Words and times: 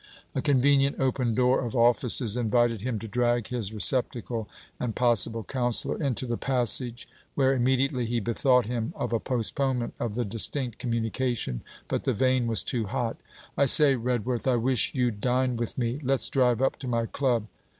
A 0.33 0.41
convenient 0.41 0.99
open 0.99 1.35
door 1.35 1.61
of 1.63 1.75
offices 1.75 2.35
invited 2.35 2.81
him 2.81 2.97
to 2.97 3.07
drag 3.07 3.49
his 3.49 3.71
receptacle, 3.71 4.49
and 4.79 4.95
possible 4.95 5.43
counsellor, 5.43 6.01
into 6.01 6.25
the 6.25 6.37
passage, 6.39 7.07
where 7.35 7.53
immediately 7.53 8.07
he 8.07 8.19
bethought 8.19 8.65
him 8.65 8.93
of 8.97 9.13
a 9.13 9.19
postponement 9.19 9.93
of 9.99 10.15
the 10.15 10.25
distinct 10.25 10.79
communication; 10.79 11.61
but 11.87 12.05
the 12.05 12.13
vein 12.13 12.47
was 12.47 12.63
too 12.63 12.87
hot. 12.87 13.17
'I 13.55 13.65
say, 13.67 13.95
Redworth, 13.95 14.47
I 14.47 14.55
wish 14.55 14.95
you'd 14.95 15.21
dine 15.21 15.55
with 15.55 15.77
me. 15.77 15.99
Let's 16.01 16.31
drive 16.31 16.63
up 16.63 16.79
to 16.79 16.87
my 16.87 17.05
Club. 17.05 17.45